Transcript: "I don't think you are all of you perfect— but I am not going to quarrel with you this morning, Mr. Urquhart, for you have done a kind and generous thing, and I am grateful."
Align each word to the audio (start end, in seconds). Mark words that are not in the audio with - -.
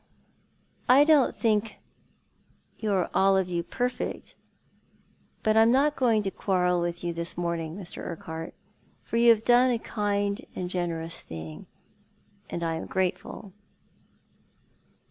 "I 0.89 1.03
don't 1.03 1.37
think 1.37 1.75
you 2.79 2.91
are 2.91 3.11
all 3.13 3.37
of 3.37 3.47
you 3.47 3.61
perfect— 3.61 4.33
but 5.43 5.55
I 5.55 5.61
am 5.61 5.71
not 5.71 5.95
going 5.95 6.23
to 6.23 6.31
quarrel 6.31 6.81
with 6.81 7.03
you 7.03 7.13
this 7.13 7.37
morning, 7.37 7.77
Mr. 7.77 8.01
Urquhart, 8.03 8.55
for 9.03 9.17
you 9.17 9.29
have 9.29 9.45
done 9.45 9.69
a 9.69 9.77
kind 9.77 10.43
and 10.55 10.71
generous 10.71 11.19
thing, 11.19 11.67
and 12.49 12.63
I 12.63 12.77
am 12.77 12.87
grateful." 12.87 13.53